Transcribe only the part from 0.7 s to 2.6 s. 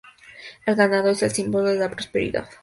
ganado es el símbolo de la prosperidad.